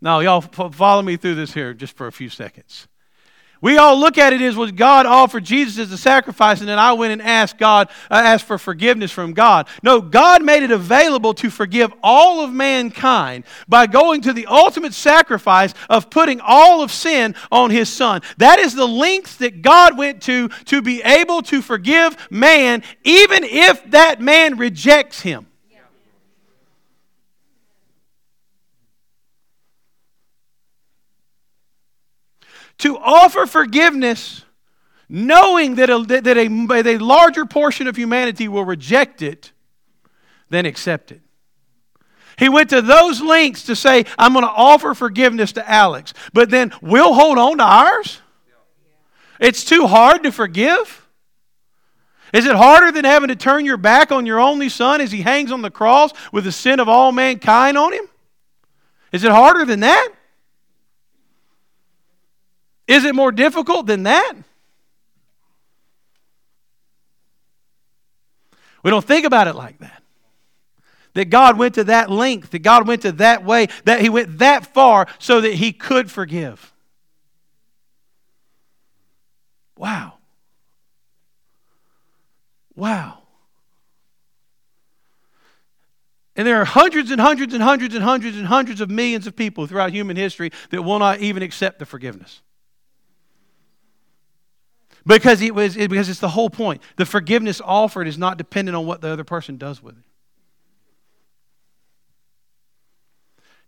[0.00, 2.86] Now, y'all follow me through this here just for a few seconds.
[3.66, 6.78] We all look at it as was God offered Jesus as a sacrifice, and then
[6.78, 9.66] I went and asked God, I asked for forgiveness from God.
[9.82, 14.94] No, God made it available to forgive all of mankind by going to the ultimate
[14.94, 18.22] sacrifice of putting all of sin on his son.
[18.36, 23.42] That is the length that God went to to be able to forgive man, even
[23.42, 25.48] if that man rejects him.
[32.78, 34.44] To offer forgiveness
[35.08, 39.52] knowing that a, that a, a larger portion of humanity will reject it
[40.50, 41.20] than accept it.
[42.38, 46.50] He went to those lengths to say, I'm going to offer forgiveness to Alex, but
[46.50, 48.20] then we'll hold on to ours?
[49.40, 51.06] It's too hard to forgive?
[52.32, 55.22] Is it harder than having to turn your back on your only son as he
[55.22, 58.06] hangs on the cross with the sin of all mankind on him?
[59.12, 60.08] Is it harder than that?
[62.86, 64.34] Is it more difficult than that?
[68.82, 70.02] We don't think about it like that.
[71.14, 74.38] That God went to that length, that God went to that way, that He went
[74.38, 76.72] that far so that He could forgive.
[79.76, 80.14] Wow.
[82.76, 83.22] Wow.
[86.36, 89.34] And there are hundreds and hundreds and hundreds and hundreds and hundreds of millions of
[89.34, 92.42] people throughout human history that will not even accept the forgiveness.
[95.06, 96.82] Because, it was, it, because it's the whole point.
[96.96, 100.04] The forgiveness offered is not dependent on what the other person does with it.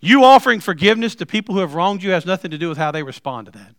[0.01, 2.91] You offering forgiveness to people who have wronged you has nothing to do with how
[2.91, 3.75] they respond to that.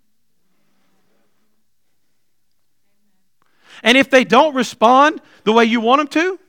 [3.84, 6.39] And if they don't respond the way you want them to,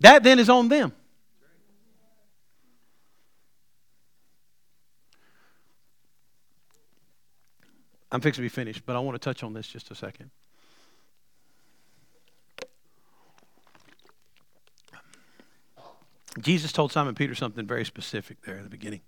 [0.00, 0.92] that then is on them.
[8.14, 10.30] I'm fixing to be finished, but I want to touch on this just a second.
[16.40, 19.00] Jesus told Simon Peter something very specific there at the beginning.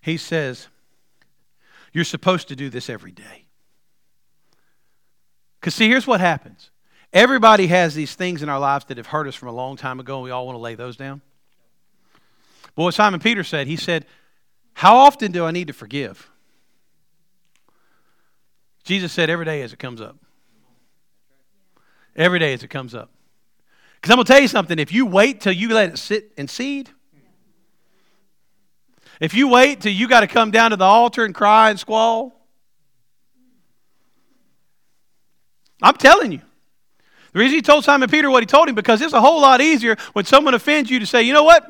[0.00, 0.68] He says,
[1.92, 3.44] You're supposed to do this every day.
[5.60, 6.70] Because, see, here's what happens
[7.12, 10.00] everybody has these things in our lives that have hurt us from a long time
[10.00, 11.20] ago, and we all want to lay those down.
[12.74, 14.06] But what Simon Peter said, he said,
[14.72, 16.31] How often do I need to forgive?
[18.84, 20.16] Jesus said, every day as it comes up.
[22.16, 23.10] Every day as it comes up.
[23.96, 24.78] Because I'm going to tell you something.
[24.78, 26.90] If you wait till you let it sit and seed,
[29.20, 31.78] if you wait till you got to come down to the altar and cry and
[31.78, 32.34] squall,
[35.80, 36.40] I'm telling you.
[37.32, 39.60] The reason he told Simon Peter what he told him, because it's a whole lot
[39.60, 41.66] easier when someone offends you to say, you know what?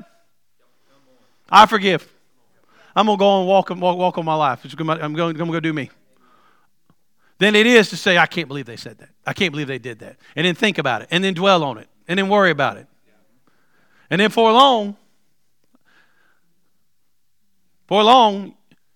[1.48, 2.10] I forgive.
[2.96, 4.66] I'm going to go and walk, walk, walk on my life.
[4.74, 5.90] Going, I'm going to go do me
[7.38, 9.08] than it is to say, I can't believe they said that.
[9.26, 10.16] I can't believe they did that.
[10.36, 12.86] And then think about it, and then dwell on it, and then worry about it.
[14.10, 14.96] And then for long,
[17.86, 18.54] for long,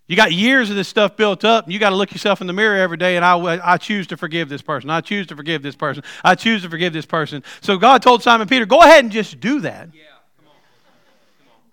[0.09, 2.47] you got years of this stuff built up, and you got to look yourself in
[2.47, 4.89] the mirror every day, and I, I choose to forgive this person.
[4.89, 6.05] I choose to forgive this person.
[6.23, 7.43] I choose to forgive this person.
[7.61, 9.89] So God told Simon Peter, go ahead and just do that.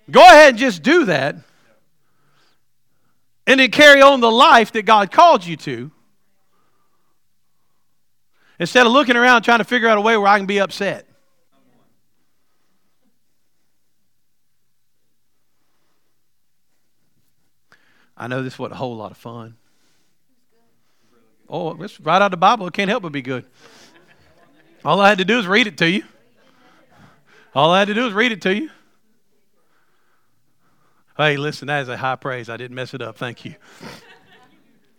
[0.09, 1.35] Go ahead and just do that.
[3.45, 5.91] And then carry on the life that God called you to.
[8.63, 11.05] Instead of looking around trying to figure out a way where I can be upset.
[18.15, 19.57] I know this wasn't a whole lot of fun.
[21.49, 22.65] Oh, it's right out of the Bible.
[22.67, 23.45] It can't help but be good.
[24.85, 26.05] All I had to do is read it to you.
[27.53, 28.69] All I had to do is read it to you.
[31.17, 32.47] Hey, listen, that is a high praise.
[32.47, 33.17] I didn't mess it up.
[33.17, 33.55] Thank you.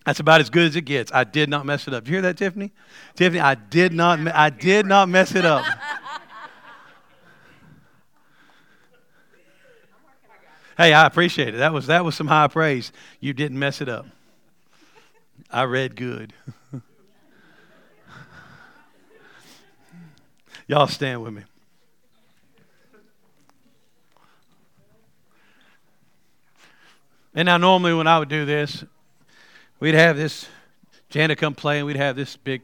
[0.04, 1.10] That's about as good as it gets.
[1.12, 2.06] I did not mess it up.
[2.06, 2.72] You hear that, Tiffany?
[3.14, 4.18] Tiffany, I did not.
[4.28, 5.64] I did not mess it up.
[10.76, 11.58] Hey, I appreciate it.
[11.58, 12.90] That was that was some high praise.
[13.20, 14.06] You didn't mess it up.
[15.48, 16.32] I read good.
[20.66, 21.42] Y'all stand with me.
[27.36, 28.84] And now normally when I would do this,
[29.80, 30.46] we'd have this
[31.10, 32.62] Janet come play and we'd have this big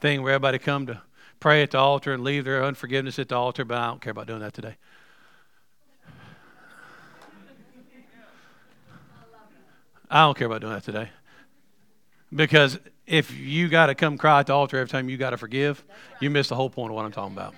[0.00, 1.02] thing where everybody come to
[1.38, 4.10] pray at the altar and leave their unforgiveness at the altar, but I don't care
[4.12, 4.76] about doing that today.
[10.10, 11.08] I don't care about doing that today.
[12.34, 15.36] Because if you got to come cry at the altar every time you got to
[15.36, 15.84] forgive,
[16.20, 17.54] you miss the whole point of what I'm talking about.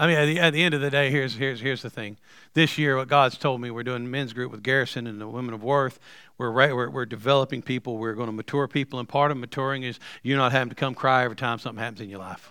[0.00, 2.16] I mean, at the, at the end of the day, here's, here's, here's the thing.
[2.54, 5.52] This year, what God's told me, we're doing men's group with Garrison and the Women
[5.52, 6.00] of Worth.
[6.38, 7.98] We're, right, we're, we're developing people.
[7.98, 8.98] We're going to mature people.
[8.98, 12.00] And part of maturing is you not having to come cry every time something happens
[12.00, 12.50] in your life.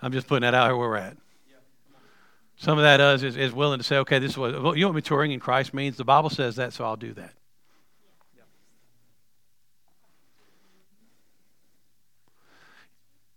[0.00, 1.18] I'm just putting that out here where we're at.
[2.56, 4.88] Some of that is, is, is willing to say, okay, this is what, you know
[4.88, 5.98] what maturing in Christ means?
[5.98, 7.34] The Bible says that, so I'll do that.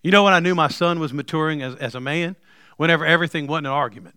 [0.06, 2.36] You know when I knew my son was maturing as, as a man?
[2.78, 4.16] Whenever everything wasn't an argument.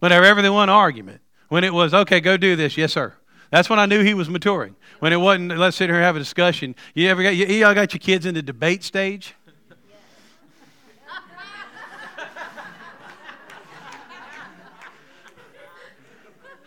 [0.00, 1.22] Whenever everything wasn't an argument.
[1.48, 2.76] When it was, okay, go do this.
[2.76, 3.14] Yes, sir.
[3.50, 4.76] That's when I knew he was maturing.
[4.98, 6.76] When it wasn't, let's sit here and have a discussion.
[6.92, 9.32] You ever got, you, you all got your kids in the debate stage?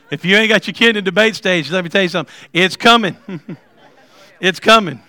[0.10, 2.34] If you ain't got your kid in the debate stage, let me tell you something.
[2.54, 3.16] It's coming.
[4.42, 5.04] it's coming.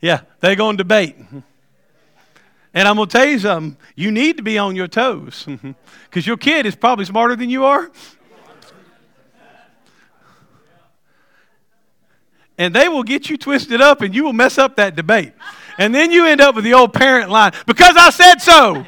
[0.00, 1.16] Yeah, they're going to debate.
[2.74, 3.78] And I'm going to tell you something.
[3.94, 5.46] You need to be on your toes
[6.04, 7.90] because your kid is probably smarter than you are.
[12.58, 15.32] And they will get you twisted up and you will mess up that debate.
[15.78, 18.74] And then you end up with the old parent line because I said so.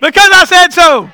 [0.00, 1.10] because I said so.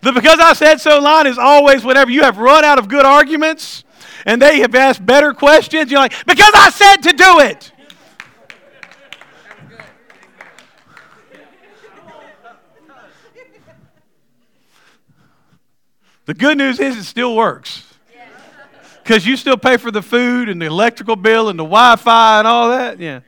[0.00, 3.04] The because I said so line is always whenever you have run out of good
[3.04, 3.84] arguments
[4.26, 7.72] and they have asked better questions, you're like, because I said to do it.
[16.24, 17.88] The good news is it still works.
[19.02, 22.38] Because you still pay for the food and the electrical bill and the Wi Fi
[22.38, 23.00] and all that.
[23.00, 23.20] Yeah.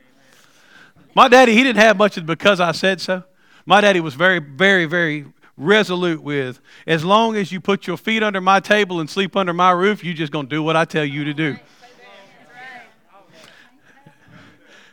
[1.13, 3.23] My daddy, he didn't have much of because I said so.
[3.65, 5.25] My daddy was very, very, very
[5.57, 6.59] resolute with.
[6.85, 10.03] As long as you put your feet under my table and sleep under my roof,
[10.03, 11.57] you're just going to do what I tell you to do.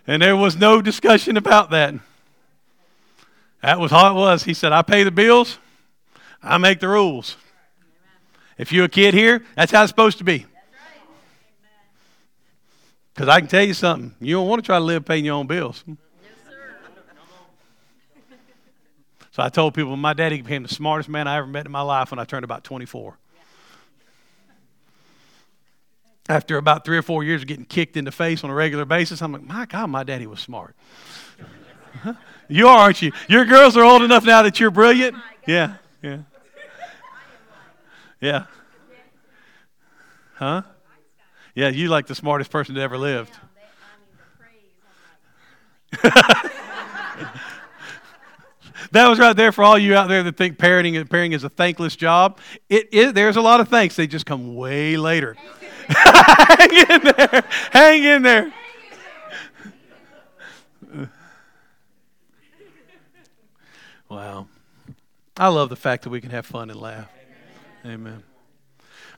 [0.06, 1.94] And there was no discussion about that.
[3.62, 4.42] That was how it was.
[4.42, 5.58] He said, I pay the bills,
[6.42, 7.36] I make the rules.
[8.58, 10.46] If you're a kid here, that's how it's supposed to be.
[13.14, 15.34] Because I can tell you something, you don't want to try to live paying your
[15.34, 15.84] own bills.
[19.32, 21.80] So I told people my daddy became the smartest man I ever met in my
[21.80, 23.16] life when I turned about 24.
[26.28, 28.84] After about three or four years of getting kicked in the face on a regular
[28.84, 30.76] basis, I'm like, my God, my daddy was smart.
[32.48, 33.10] you are, aren't you?
[33.26, 35.16] Your girls are old enough now that you're brilliant.
[35.46, 36.18] Yeah, yeah.
[38.20, 38.44] Yeah.
[40.34, 40.62] Huh?
[41.54, 43.32] Yeah, you like the smartest person that ever lived.
[48.92, 51.44] that was right there for all you out there that think parenting and parenting is
[51.44, 52.38] a thankless job.
[52.68, 53.12] It is.
[53.12, 53.96] There's a lot of thanks.
[53.96, 55.36] They just come way later.
[55.88, 57.44] Hang in there.
[57.70, 58.52] Hang in there.
[64.08, 64.46] Wow.
[65.38, 67.10] I love the fact that we can have fun and laugh.
[67.84, 68.22] Amen.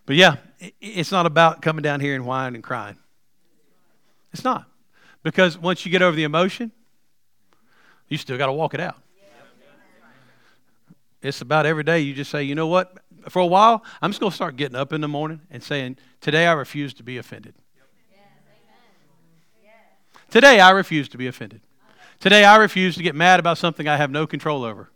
[0.07, 0.37] But yeah,
[0.81, 2.97] it's not about coming down here and whining and crying.
[4.33, 4.66] It's not.
[5.22, 6.70] Because once you get over the emotion,
[8.09, 8.97] you still got to walk it out.
[11.25, 12.99] It's about every day you just say, you know what?
[13.31, 15.97] For a while, I'm just going to start getting up in the morning and saying,
[16.20, 17.55] today I refuse to be offended.
[20.31, 21.62] Today I refuse to be offended.
[22.20, 24.91] Today I refuse to get mad about something I have no control over.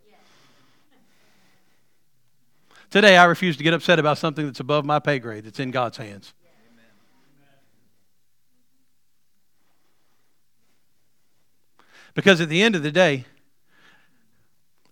[2.91, 5.70] Today I refuse to get upset about something that's above my pay grade, that's in
[5.70, 6.35] God's hands.
[12.14, 13.24] Because at the end of the day,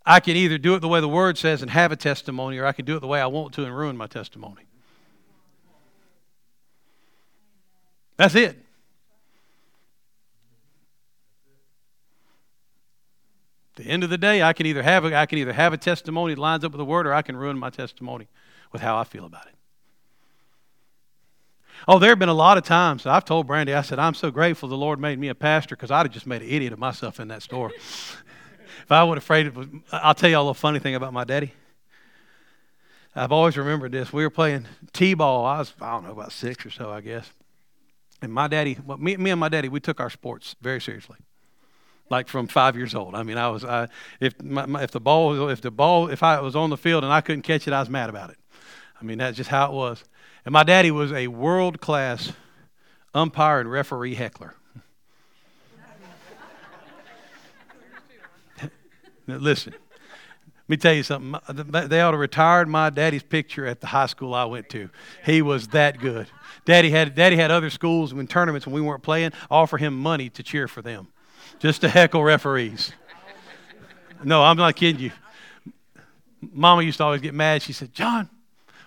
[0.06, 2.66] I can either do it the way the Word says and have a testimony, or
[2.66, 4.62] I can do it the way I want to and ruin my testimony.
[8.16, 8.56] That's it.
[13.76, 15.72] At the end of the day, I can either have a, I can either have
[15.72, 18.28] a testimony that lines up with the Word, or I can ruin my testimony
[18.72, 19.54] with how I feel about it.
[21.88, 24.14] Oh, there have been a lot of times that I've told Brandy, I said, I'm
[24.14, 26.72] so grateful the Lord made me a pastor because I'd have just made an idiot
[26.72, 27.72] of myself in that store.
[28.82, 31.24] if I would have afraid of, I'll tell you all a funny thing about my
[31.24, 31.52] daddy.
[33.14, 34.12] I've always remembered this.
[34.12, 35.46] We were playing t-ball.
[35.46, 37.30] I was, I don't know, about six or so, I guess.
[38.20, 41.16] And my daddy, well, me, me and my daddy, we took our sports very seriously
[42.10, 43.14] like from five years old.
[43.14, 43.88] I mean, I was I,
[44.20, 47.04] if my, my, if the ball if the ball if I was on the field
[47.04, 48.38] and I couldn't catch it, I was mad about it.
[49.00, 50.04] I mean, that's just how it was.
[50.44, 52.32] And my daddy was a world class
[53.14, 54.54] umpire and referee heckler.
[59.26, 61.40] Now, listen, let me tell you something.
[61.88, 64.90] They ought to retired my daddy's picture at the high school I went to.
[65.24, 66.26] He was that good.
[66.64, 70.28] Daddy had Daddy had other schools when tournaments when we weren't playing offer him money
[70.30, 71.08] to cheer for them,
[71.58, 72.92] just to heckle referees.
[74.24, 75.12] No, I'm not kidding you.
[76.40, 77.62] Mama used to always get mad.
[77.62, 78.28] She said, "John,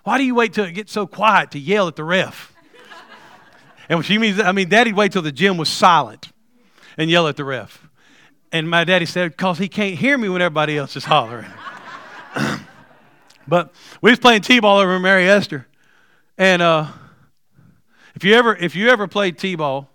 [0.03, 2.53] why do you wait till it gets so quiet to yell at the ref?
[3.89, 6.31] And she means, I mean, daddy'd wait till the gym was silent
[6.97, 7.88] and yell at the ref.
[8.51, 11.51] And my daddy said, because he can't hear me when everybody else is hollering.
[13.47, 15.67] but we was playing t-ball over Mary Esther.
[16.37, 16.87] And uh,
[18.15, 19.89] if you ever if you ever played t-ball,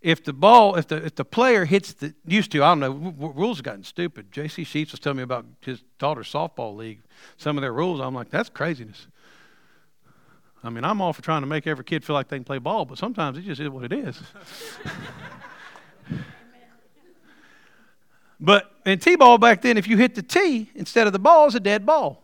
[0.00, 3.32] if the ball, if the if the player hits the used to, I don't know,
[3.34, 4.32] rules have gotten stupid.
[4.32, 4.64] J.C.
[4.64, 7.00] Sheets was telling me about his daughter's softball league.
[7.36, 9.06] Some of their rules, I'm like, that's craziness.
[10.64, 12.58] I mean, I'm all for trying to make every kid feel like they can play
[12.58, 14.20] ball, but sometimes it just is what it is.
[18.42, 21.54] but in T-ball back then, if you hit the T instead of the ball, it's
[21.54, 22.20] a dead ball.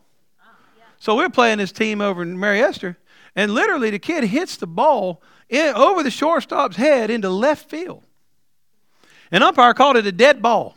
[0.99, 2.99] So we're playing this team over in Mary Esther,
[3.37, 8.03] and literally the kid hits the ball in, over the shortstop's head into left field.
[9.31, 10.75] An umpire called it a dead ball.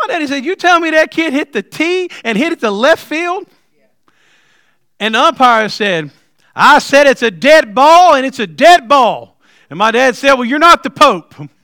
[0.00, 2.70] My daddy said, You tell me that kid hit the T and hit it to
[2.70, 3.46] left field?
[4.98, 6.10] And the umpire said,
[6.56, 9.36] I said it's a dead ball and it's a dead ball.
[9.68, 11.34] And my dad said, Well, you're not the Pope.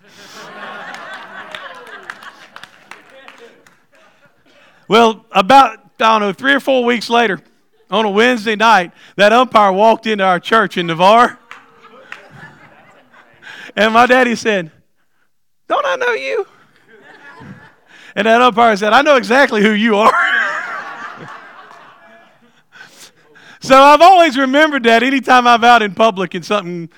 [4.89, 7.41] well, about, I don't know, three or four weeks later,
[7.91, 11.39] on a Wednesday night, that umpire walked into our church in Navarre.
[13.77, 14.73] And my daddy said,
[15.69, 16.47] Don't I know you?
[18.17, 20.13] And that umpire said, I know exactly who you are.
[23.61, 26.89] So I've always remembered that anytime I'm out in public and something,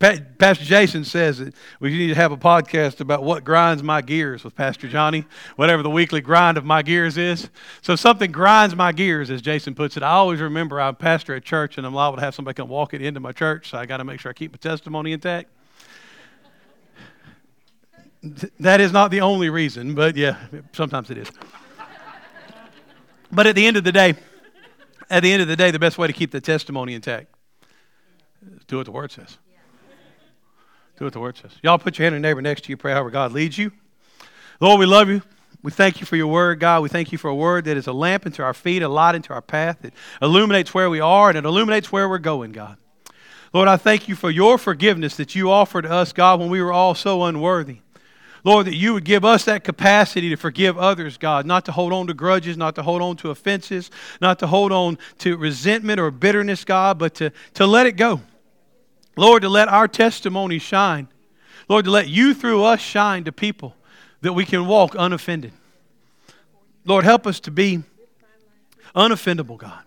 [0.00, 4.42] Pastor Jason says that we need to have a podcast about what grinds my gears
[4.42, 7.50] with Pastor Johnny, whatever the weekly grind of my gears is.
[7.80, 10.02] So something grinds my gears, as Jason puts it.
[10.02, 12.94] I always remember I'm pastor at church and I'm liable to have somebody come walk
[12.94, 15.48] it into my church, so I got to make sure I keep my testimony intact.
[18.58, 20.36] That is not the only reason, but yeah,
[20.72, 21.30] sometimes it is.
[23.30, 24.14] But at the end of the day,
[25.08, 27.28] at the end of the day, the best way to keep the testimony intact
[28.56, 29.38] is do what the Word says.
[31.00, 31.52] Do what the Word says.
[31.62, 33.72] Y'all put your hand on your neighbor next to you, pray however God leads you.
[34.60, 35.22] Lord, we love you.
[35.62, 36.82] We thank you for your word, God.
[36.82, 39.14] We thank you for a word that is a lamp into our feet, a light
[39.14, 39.82] into our path.
[39.82, 42.76] It illuminates where we are and it illuminates where we're going, God.
[43.54, 46.72] Lord, I thank you for your forgiveness that you offered us, God, when we were
[46.72, 47.78] all so unworthy.
[48.44, 51.94] Lord, that you would give us that capacity to forgive others, God, not to hold
[51.94, 53.90] on to grudges, not to hold on to offenses,
[54.20, 58.20] not to hold on to resentment or bitterness, God, but to, to let it go.
[59.20, 61.06] Lord, to let our testimony shine.
[61.68, 63.76] Lord, to let you through us shine to people
[64.22, 65.52] that we can walk unoffended.
[66.86, 67.82] Lord, help us to be
[68.96, 69.82] unoffendable, God.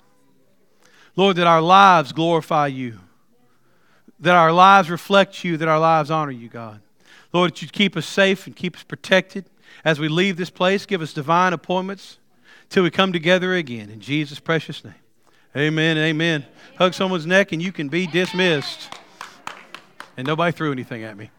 [1.15, 2.99] Lord, that our lives glorify you,
[4.19, 6.79] that our lives reflect you, that our lives honor you, God.
[7.33, 9.45] Lord, that you keep us safe and keep us protected
[9.83, 10.85] as we leave this place.
[10.85, 12.19] Give us divine appointments
[12.69, 13.89] till we come together again.
[13.89, 14.93] In Jesus' precious name,
[15.57, 15.97] Amen.
[15.97, 16.45] Amen.
[16.77, 18.99] Hug someone's neck and you can be dismissed.
[20.17, 21.31] And nobody threw anything at me.